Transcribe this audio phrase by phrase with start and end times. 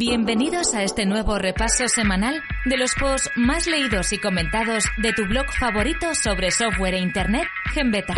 [0.00, 5.26] Bienvenidos a este nuevo repaso semanal de los posts más leídos y comentados de tu
[5.26, 8.14] blog favorito sobre software e Internet, Genbeta.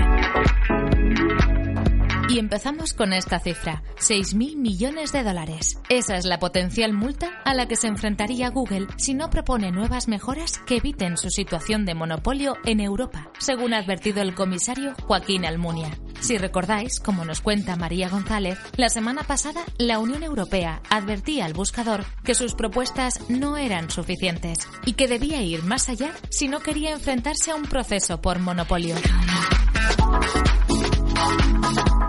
[2.33, 5.79] Y empezamos con esta cifra, 6.000 millones de dólares.
[5.91, 10.09] Esa es la potencial multa a la que se enfrentaría Google si no propone nuevas
[10.09, 15.45] mejoras que eviten su situación de monopolio en Europa, según ha advertido el comisario Joaquín
[15.45, 15.91] Almunia.
[16.21, 21.53] Si recordáis, como nos cuenta María González, la semana pasada la Unión Europea advertía al
[21.53, 26.61] buscador que sus propuestas no eran suficientes y que debía ir más allá si no
[26.61, 28.97] quería enfrentarse a un proceso por monopolio.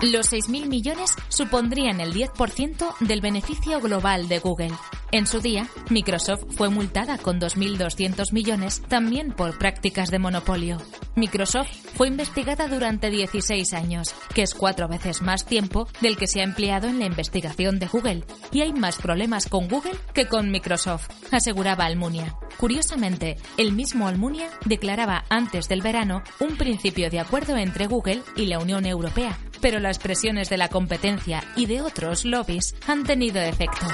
[0.04, 4.74] Los 6.000 millones supondrían el 10% del beneficio global de Google.
[5.14, 10.82] En su día, Microsoft fue multada con 2.200 millones también por prácticas de monopolio.
[11.16, 16.42] Microsoft fue investigada durante 16 años, que es cuatro veces más tiempo del que se
[16.42, 18.26] ha empleado en la investigación de Google.
[18.52, 22.36] Y hay más problemas con Google que con Microsoft, aseguraba Almunia.
[22.58, 28.48] Curiosamente, el mismo Almunia declaraba antes del verano un principio de acuerdo entre Google y
[28.48, 33.42] la Unión Europea, pero las presiones de la competencia y de otros lobbies han tenido
[33.42, 33.88] efecto.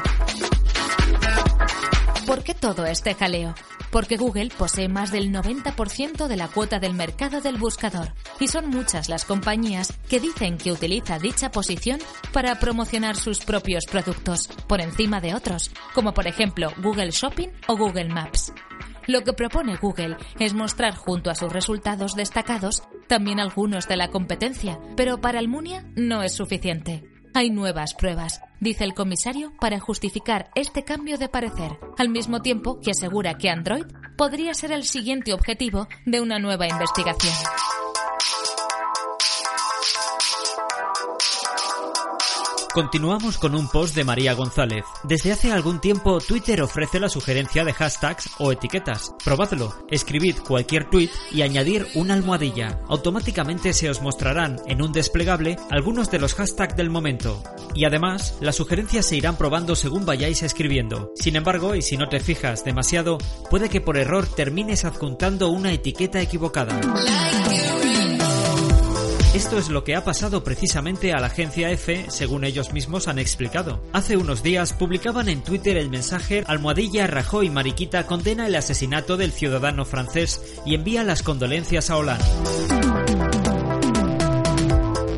[2.25, 3.53] ¿Por qué todo este jaleo?
[3.91, 8.69] Porque Google posee más del 90% de la cuota del mercado del buscador y son
[8.69, 11.99] muchas las compañías que dicen que utiliza dicha posición
[12.33, 17.77] para promocionar sus propios productos por encima de otros, como por ejemplo Google Shopping o
[17.77, 18.51] Google Maps.
[19.05, 24.09] Lo que propone Google es mostrar junto a sus resultados destacados también algunos de la
[24.09, 27.03] competencia, pero para Almunia no es suficiente.
[27.33, 32.80] Hay nuevas pruebas, dice el comisario, para justificar este cambio de parecer, al mismo tiempo
[32.80, 37.33] que asegura que Android podría ser el siguiente objetivo de una nueva investigación.
[42.73, 44.85] Continuamos con un post de María González.
[45.03, 49.11] Desde hace algún tiempo Twitter ofrece la sugerencia de hashtags o etiquetas.
[49.23, 49.73] Probadlo.
[49.89, 52.79] Escribid cualquier tweet y añadir una almohadilla.
[52.87, 57.41] Automáticamente se os mostrarán en un desplegable algunos de los hashtags del momento.
[57.73, 61.11] Y además, las sugerencias se irán probando según vayáis escribiendo.
[61.15, 63.17] Sin embargo, y si no te fijas demasiado,
[63.49, 66.79] puede que por error termines adjuntando una etiqueta equivocada.
[69.33, 73.19] Esto es lo que ha pasado precisamente a la agencia EFE, según ellos mismos han
[73.19, 73.79] explicado.
[73.93, 79.31] Hace unos días publicaban en Twitter el mensaje Almohadilla Rajoy Mariquita condena el asesinato del
[79.31, 82.25] ciudadano francés y envía las condolencias a Hollande.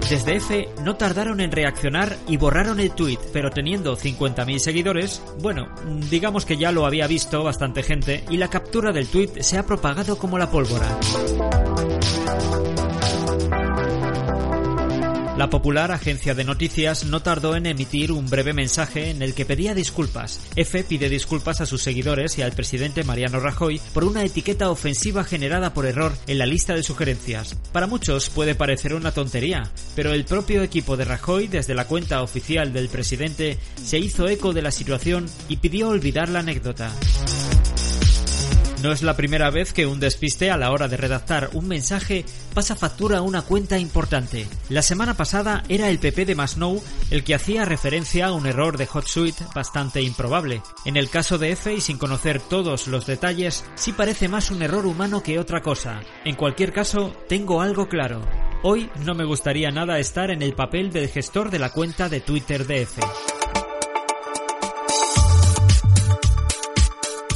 [0.10, 5.74] Desde EFE no tardaron en reaccionar y borraron el tweet, pero teniendo 50.000 seguidores, bueno,
[6.10, 9.66] digamos que ya lo había visto bastante gente y la captura del tweet se ha
[9.66, 11.00] propagado como la pólvora.
[15.42, 19.44] La popular agencia de noticias no tardó en emitir un breve mensaje en el que
[19.44, 20.40] pedía disculpas.
[20.56, 25.24] F pide disculpas a sus seguidores y al presidente Mariano Rajoy por una etiqueta ofensiva
[25.24, 27.56] generada por error en la lista de sugerencias.
[27.72, 29.64] Para muchos puede parecer una tontería,
[29.96, 34.54] pero el propio equipo de Rajoy, desde la cuenta oficial del presidente, se hizo eco
[34.54, 36.92] de la situación y pidió olvidar la anécdota.
[38.82, 42.26] No es la primera vez que un despiste a la hora de redactar un mensaje
[42.56, 44.48] pasa factura a una cuenta importante.
[44.70, 46.82] La semana pasada era el PP de Masnou
[47.12, 50.64] el que hacía referencia a un error de HotSuite bastante improbable.
[50.84, 54.64] En el caso de F y sin conocer todos los detalles, sí parece más un
[54.64, 56.02] error humano que otra cosa.
[56.26, 58.22] En cualquier caso, tengo algo claro.
[58.64, 62.20] Hoy no me gustaría nada estar en el papel del gestor de la cuenta de
[62.20, 63.00] Twitter de F.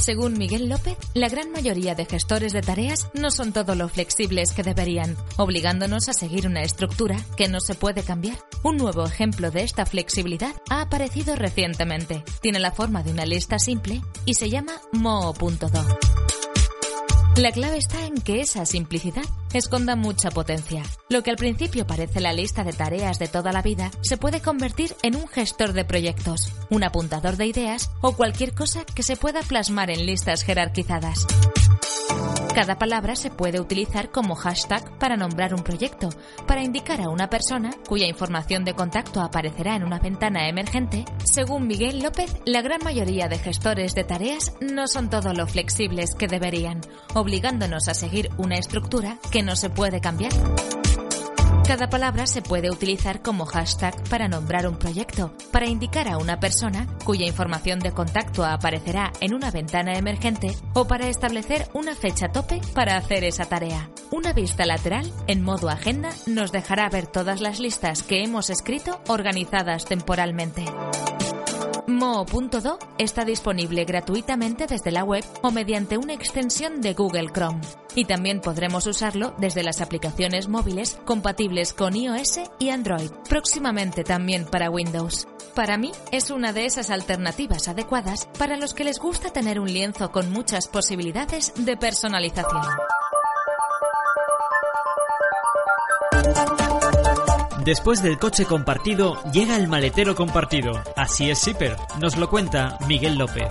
[0.06, 4.52] Según Miguel López, la gran mayoría de gestores de tareas no son todo lo flexibles
[4.52, 8.38] que deberían, obligándonos a seguir una estructura que no se puede cambiar.
[8.62, 12.22] Un nuevo ejemplo de esta flexibilidad ha aparecido recientemente.
[12.40, 15.98] Tiene la forma de una lista simple y se llama Moo.do.
[17.34, 20.82] La clave está en que esa simplicidad esconda mucha potencia.
[21.08, 24.40] Lo que al principio parece la lista de tareas de toda la vida se puede
[24.40, 29.16] convertir en un gestor de proyectos, un apuntador de ideas o cualquier cosa que se
[29.16, 31.26] pueda plasmar en listas jerarquizadas.
[32.56, 36.08] Cada palabra se puede utilizar como hashtag para nombrar un proyecto,
[36.46, 41.04] para indicar a una persona cuya información de contacto aparecerá en una ventana emergente.
[41.22, 46.14] Según Miguel López, la gran mayoría de gestores de tareas no son todo lo flexibles
[46.14, 46.80] que deberían,
[47.12, 50.32] obligándonos a seguir una estructura que no se puede cambiar.
[51.66, 56.38] Cada palabra se puede utilizar como hashtag para nombrar un proyecto, para indicar a una
[56.38, 62.28] persona cuya información de contacto aparecerá en una ventana emergente o para establecer una fecha
[62.28, 63.90] tope para hacer esa tarea.
[64.12, 69.00] Una vista lateral en modo agenda nos dejará ver todas las listas que hemos escrito
[69.08, 70.64] organizadas temporalmente.
[71.88, 77.60] Mo.do está disponible gratuitamente desde la web o mediante una extensión de Google Chrome.
[77.94, 84.46] Y también podremos usarlo desde las aplicaciones móviles compatibles con iOS y Android, próximamente también
[84.46, 85.28] para Windows.
[85.54, 89.72] Para mí es una de esas alternativas adecuadas para los que les gusta tener un
[89.72, 92.62] lienzo con muchas posibilidades de personalización.
[97.66, 100.80] Después del coche compartido, llega el maletero compartido.
[100.94, 103.48] Así es Zipper, nos lo cuenta Miguel López.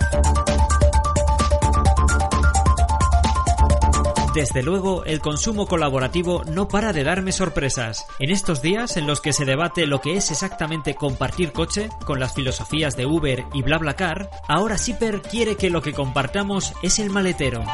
[4.34, 8.06] Desde luego, el consumo colaborativo no para de darme sorpresas.
[8.18, 12.18] En estos días en los que se debate lo que es exactamente compartir coche, con
[12.18, 17.10] las filosofías de Uber y BlaBlaCar, ahora Zipper quiere que lo que compartamos es el
[17.10, 17.66] maletero.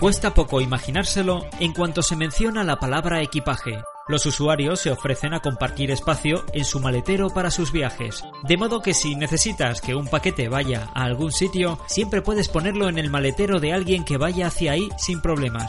[0.00, 3.82] Cuesta poco imaginárselo en cuanto se menciona la palabra equipaje.
[4.06, 8.80] Los usuarios se ofrecen a compartir espacio en su maletero para sus viajes, de modo
[8.80, 13.10] que si necesitas que un paquete vaya a algún sitio, siempre puedes ponerlo en el
[13.10, 15.68] maletero de alguien que vaya hacia ahí sin problemas.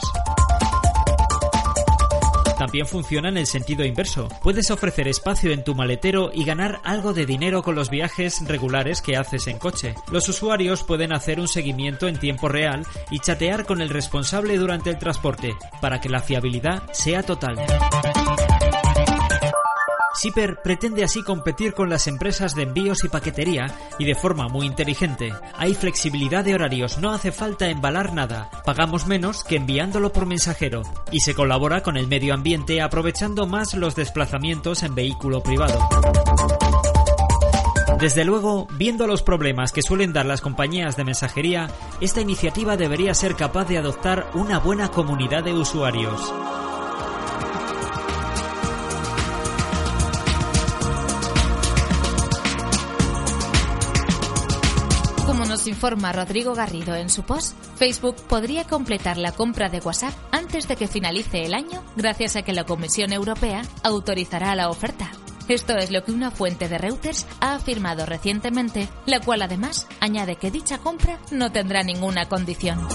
[2.60, 4.28] También funciona en el sentido inverso.
[4.42, 9.00] Puedes ofrecer espacio en tu maletero y ganar algo de dinero con los viajes regulares
[9.00, 9.94] que haces en coche.
[10.12, 14.90] Los usuarios pueden hacer un seguimiento en tiempo real y chatear con el responsable durante
[14.90, 17.56] el transporte, para que la fiabilidad sea total.
[20.20, 24.66] Zipper pretende así competir con las empresas de envíos y paquetería y de forma muy
[24.66, 25.32] inteligente.
[25.56, 30.82] Hay flexibilidad de horarios, no hace falta embalar nada, pagamos menos que enviándolo por mensajero
[31.10, 35.88] y se colabora con el medio ambiente aprovechando más los desplazamientos en vehículo privado.
[37.98, 41.70] Desde luego, viendo los problemas que suelen dar las compañías de mensajería,
[42.00, 46.32] esta iniciativa debería ser capaz de adoptar una buena comunidad de usuarios.
[55.70, 60.76] Informa Rodrigo Garrido en su post, Facebook podría completar la compra de WhatsApp antes de
[60.76, 65.10] que finalice el año gracias a que la Comisión Europea autorizará la oferta.
[65.48, 70.36] Esto es lo que una fuente de Reuters ha afirmado recientemente, la cual además añade
[70.36, 72.86] que dicha compra no tendrá ninguna condición.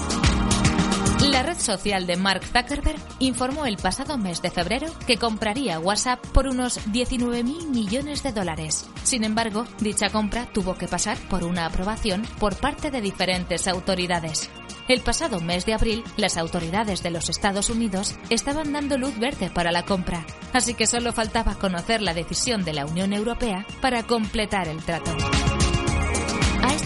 [1.36, 6.18] La red social de Mark Zuckerberg informó el pasado mes de febrero que compraría WhatsApp
[6.28, 8.88] por unos 19.000 millones de dólares.
[9.02, 14.48] Sin embargo, dicha compra tuvo que pasar por una aprobación por parte de diferentes autoridades.
[14.88, 19.50] El pasado mes de abril, las autoridades de los Estados Unidos estaban dando luz verde
[19.50, 20.24] para la compra,
[20.54, 25.14] así que solo faltaba conocer la decisión de la Unión Europea para completar el trato.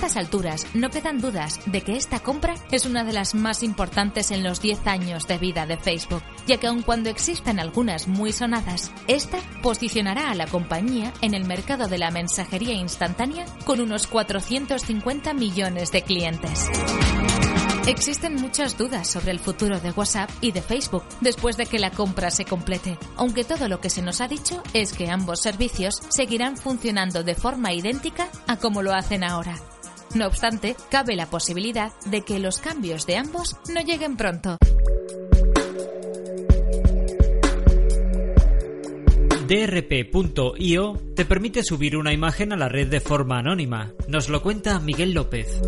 [0.00, 4.30] Estas alturas no quedan dudas de que esta compra es una de las más importantes
[4.30, 8.32] en los 10 años de vida de Facebook, ya que aun cuando existan algunas muy
[8.32, 14.06] sonadas, esta posicionará a la compañía en el mercado de la mensajería instantánea con unos
[14.06, 16.70] 450 millones de clientes.
[17.86, 21.90] Existen muchas dudas sobre el futuro de WhatsApp y de Facebook después de que la
[21.90, 26.00] compra se complete, aunque todo lo que se nos ha dicho es que ambos servicios
[26.08, 29.60] seguirán funcionando de forma idéntica a como lo hacen ahora.
[30.14, 34.58] No obstante, cabe la posibilidad de que los cambios de ambos no lleguen pronto.
[39.46, 43.92] DRP.io te permite subir una imagen a la red de forma anónima.
[44.06, 45.60] Nos lo cuenta Miguel López.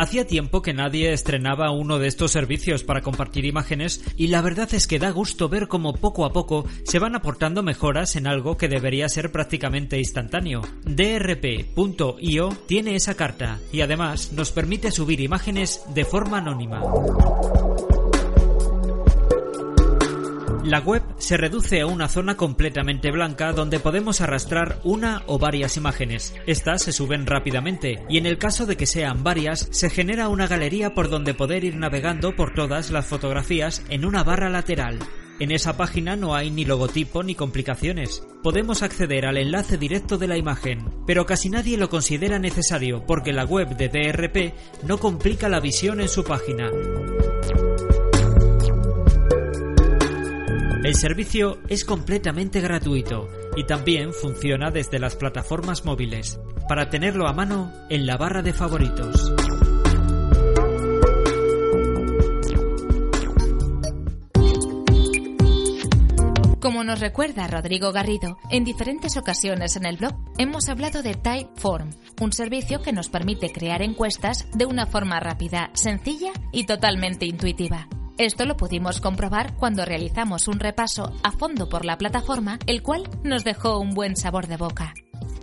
[0.00, 4.72] Hacía tiempo que nadie estrenaba uno de estos servicios para compartir imágenes y la verdad
[4.72, 8.56] es que da gusto ver cómo poco a poco se van aportando mejoras en algo
[8.56, 10.62] que debería ser prácticamente instantáneo.
[10.86, 16.80] DRP.io tiene esa carta y además nos permite subir imágenes de forma anónima.
[20.64, 25.78] La web se reduce a una zona completamente blanca donde podemos arrastrar una o varias
[25.78, 26.34] imágenes.
[26.46, 30.46] Estas se suben rápidamente y en el caso de que sean varias se genera una
[30.46, 34.98] galería por donde poder ir navegando por todas las fotografías en una barra lateral.
[35.38, 38.22] En esa página no hay ni logotipo ni complicaciones.
[38.42, 43.32] Podemos acceder al enlace directo de la imagen, pero casi nadie lo considera necesario porque
[43.32, 44.54] la web de DRP
[44.86, 46.70] no complica la visión en su página.
[50.90, 57.32] El servicio es completamente gratuito y también funciona desde las plataformas móviles, para tenerlo a
[57.32, 59.32] mano en la barra de favoritos.
[66.58, 71.90] Como nos recuerda Rodrigo Garrido, en diferentes ocasiones en el blog hemos hablado de Typeform,
[72.20, 77.86] un servicio que nos permite crear encuestas de una forma rápida, sencilla y totalmente intuitiva.
[78.18, 83.08] Esto lo pudimos comprobar cuando realizamos un repaso a fondo por la plataforma, el cual
[83.24, 84.94] nos dejó un buen sabor de boca.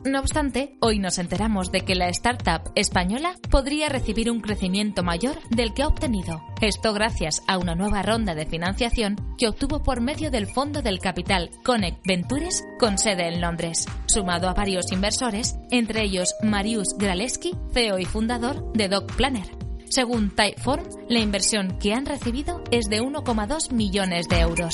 [0.05, 5.37] No obstante, hoy nos enteramos de que la startup española podría recibir un crecimiento mayor
[5.49, 6.41] del que ha obtenido.
[6.61, 10.99] Esto gracias a una nueva ronda de financiación que obtuvo por medio del fondo del
[10.99, 17.53] capital Connect Ventures con sede en Londres, sumado a varios inversores, entre ellos Marius Graleski,
[17.73, 19.66] CEO y fundador de Doc Planner.
[19.89, 24.73] Según Typeform, la inversión que han recibido es de 1,2 millones de euros.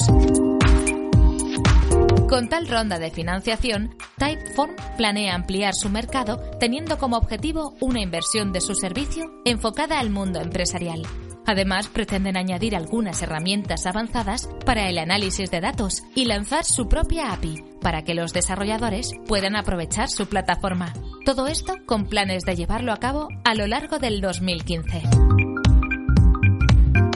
[2.28, 8.52] Con tal ronda de financiación, Typeform planea ampliar su mercado teniendo como objetivo una inversión
[8.52, 11.04] de su servicio enfocada al mundo empresarial.
[11.46, 17.34] Además, pretenden añadir algunas herramientas avanzadas para el análisis de datos y lanzar su propia
[17.34, 20.94] API para que los desarrolladores puedan aprovechar su plataforma.
[21.26, 25.43] Todo esto con planes de llevarlo a cabo a lo largo del 2015.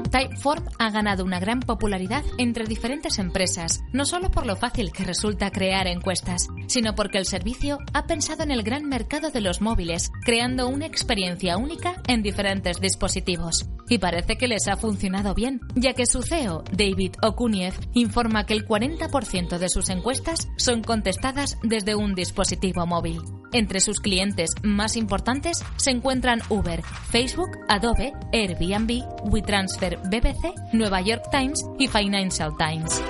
[0.09, 5.03] Typeform ha ganado una gran popularidad entre diferentes empresas, no solo por lo fácil que
[5.03, 9.61] resulta crear encuestas, sino porque el servicio ha pensado en el gran mercado de los
[9.61, 13.69] móviles, creando una experiencia única en diferentes dispositivos.
[13.89, 18.53] Y parece que les ha funcionado bien, ya que su CEO, David Okuniev, informa que
[18.53, 23.21] el 40% de sus encuestas son contestadas desde un dispositivo móvil.
[23.53, 31.23] Entre sus clientes más importantes se encuentran Uber, Facebook, Adobe, Airbnb, WeTransfer BBC, Nueva York
[31.31, 33.01] Times y Financial Times.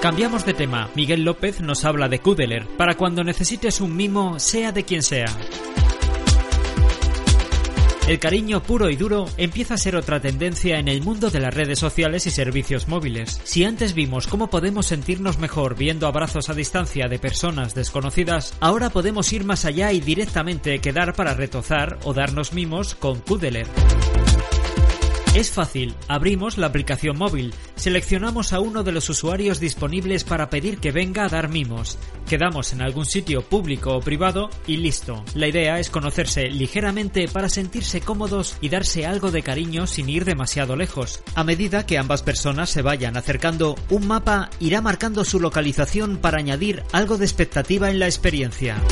[0.00, 0.88] Cambiamos de tema.
[0.94, 5.26] Miguel López nos habla de Kudeler para cuando necesites un mimo, sea de quien sea.
[8.10, 11.54] El cariño puro y duro empieza a ser otra tendencia en el mundo de las
[11.54, 13.40] redes sociales y servicios móviles.
[13.44, 18.90] Si antes vimos cómo podemos sentirnos mejor viendo abrazos a distancia de personas desconocidas, ahora
[18.90, 23.68] podemos ir más allá y directamente quedar para retozar o darnos mimos con Kudeler.
[25.32, 30.78] Es fácil, abrimos la aplicación móvil, seleccionamos a uno de los usuarios disponibles para pedir
[30.78, 35.24] que venga a dar mimos, quedamos en algún sitio público o privado y listo.
[35.36, 40.24] La idea es conocerse ligeramente para sentirse cómodos y darse algo de cariño sin ir
[40.24, 41.22] demasiado lejos.
[41.36, 46.38] A medida que ambas personas se vayan acercando, un mapa irá marcando su localización para
[46.38, 48.82] añadir algo de expectativa en la experiencia.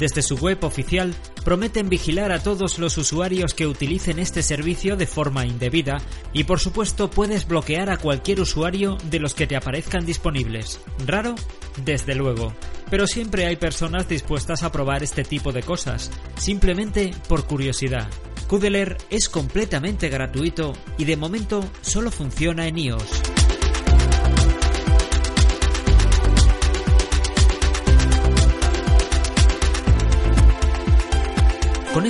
[0.00, 1.14] Desde su web oficial
[1.44, 5.98] prometen vigilar a todos los usuarios que utilicen este servicio de forma indebida
[6.32, 10.80] y por supuesto puedes bloquear a cualquier usuario de los que te aparezcan disponibles.
[11.06, 11.34] ¿Raro?
[11.84, 12.54] Desde luego.
[12.88, 18.08] Pero siempre hay personas dispuestas a probar este tipo de cosas, simplemente por curiosidad.
[18.48, 23.29] Kudeler es completamente gratuito y de momento solo funciona en iOS.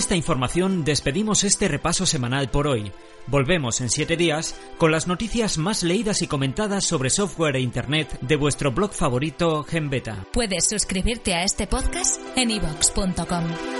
[0.01, 2.91] Esta información despedimos este repaso semanal por hoy.
[3.27, 8.19] Volvemos en siete días con las noticias más leídas y comentadas sobre software e Internet
[8.23, 10.25] de vuestro blog favorito GenBeta.
[10.33, 13.80] Puedes suscribirte a este podcast en ivox.com.